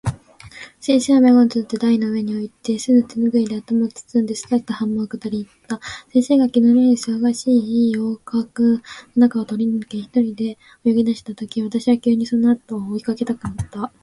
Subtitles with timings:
[0.79, 5.79] 先生は眼鏡をとって台の上に置いて、すぐ手拭（てぬぐい）で頭を包んで、すたすた浜を下りて行った。
[6.11, 13.93] 先生が昨日（きのう）のように騒がしい浴客（よくかく）の中を通り抜けて、一人で泳ぎ出した時、私は急にその後（あと）が追い掛けたくなった。